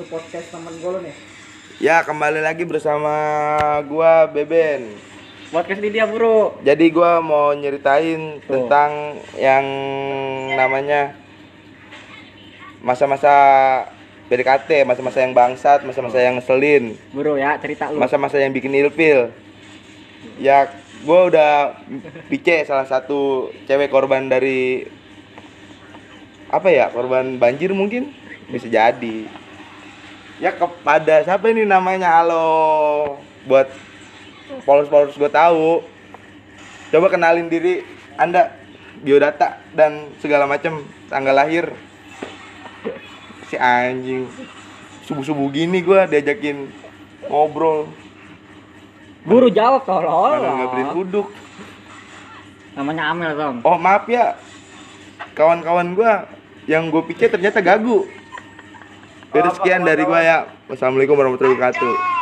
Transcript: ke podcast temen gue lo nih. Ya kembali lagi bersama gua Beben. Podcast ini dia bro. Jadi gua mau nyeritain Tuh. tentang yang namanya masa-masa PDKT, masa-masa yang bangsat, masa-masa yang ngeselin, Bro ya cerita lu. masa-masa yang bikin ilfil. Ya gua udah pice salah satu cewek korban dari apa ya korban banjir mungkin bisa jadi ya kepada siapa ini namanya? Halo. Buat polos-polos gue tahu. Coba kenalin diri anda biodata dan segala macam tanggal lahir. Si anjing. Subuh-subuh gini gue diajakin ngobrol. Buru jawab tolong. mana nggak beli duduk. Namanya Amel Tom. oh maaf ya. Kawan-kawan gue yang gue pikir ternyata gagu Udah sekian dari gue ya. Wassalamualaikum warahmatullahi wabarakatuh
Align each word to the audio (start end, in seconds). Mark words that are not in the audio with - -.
ke 0.00 0.08
podcast 0.08 0.48
temen 0.48 0.72
gue 0.80 0.90
lo 0.96 1.00
nih. 1.04 1.12
Ya 1.76 2.00
kembali 2.00 2.40
lagi 2.40 2.64
bersama 2.64 3.12
gua 3.84 4.24
Beben. 4.32 4.96
Podcast 5.52 5.76
ini 5.84 5.92
dia 5.92 6.08
bro. 6.08 6.56
Jadi 6.64 6.88
gua 6.88 7.20
mau 7.20 7.52
nyeritain 7.52 8.40
Tuh. 8.40 8.64
tentang 8.64 9.20
yang 9.36 9.60
namanya 10.56 11.12
masa-masa 12.80 13.32
PDKT, 14.32 14.88
masa-masa 14.88 15.20
yang 15.20 15.36
bangsat, 15.36 15.84
masa-masa 15.84 16.16
yang 16.16 16.40
ngeselin, 16.40 16.96
Bro 17.12 17.36
ya 17.36 17.60
cerita 17.60 17.92
lu. 17.92 18.00
masa-masa 18.00 18.40
yang 18.40 18.56
bikin 18.56 18.72
ilfil. 18.72 19.28
Ya 20.40 20.64
gua 21.04 21.28
udah 21.28 21.76
pice 22.32 22.64
salah 22.64 22.88
satu 22.88 23.52
cewek 23.68 23.92
korban 23.92 24.32
dari 24.32 24.88
apa 26.48 26.72
ya 26.72 26.88
korban 26.88 27.36
banjir 27.36 27.76
mungkin 27.76 28.16
bisa 28.48 28.64
jadi 28.66 29.28
ya 30.40 30.56
kepada 30.56 31.22
siapa 31.22 31.52
ini 31.52 31.68
namanya? 31.68 32.08
Halo. 32.18 33.20
Buat 33.44 33.68
polos-polos 34.64 35.14
gue 35.14 35.30
tahu. 35.30 35.84
Coba 36.90 37.06
kenalin 37.12 37.46
diri 37.46 37.84
anda 38.16 38.50
biodata 39.04 39.60
dan 39.76 40.10
segala 40.18 40.48
macam 40.48 40.82
tanggal 41.12 41.36
lahir. 41.36 41.70
Si 43.52 43.54
anjing. 43.60 44.26
Subuh-subuh 45.06 45.52
gini 45.52 45.84
gue 45.84 46.00
diajakin 46.08 46.72
ngobrol. 47.28 47.92
Buru 49.20 49.52
jawab 49.52 49.84
tolong. 49.84 50.40
mana 50.40 50.48
nggak 50.56 50.70
beli 50.72 50.84
duduk. 50.96 51.28
Namanya 52.72 53.12
Amel 53.12 53.36
Tom. 53.36 53.56
oh 53.60 53.76
maaf 53.76 54.08
ya. 54.08 54.40
Kawan-kawan 55.36 55.92
gue 55.92 56.12
yang 56.64 56.88
gue 56.88 57.02
pikir 57.04 57.28
ternyata 57.28 57.60
gagu 57.60 58.08
Udah 59.30 59.52
sekian 59.54 59.86
dari 59.86 60.02
gue 60.02 60.20
ya. 60.20 60.46
Wassalamualaikum 60.66 61.14
warahmatullahi 61.14 61.54
wabarakatuh 61.54 62.19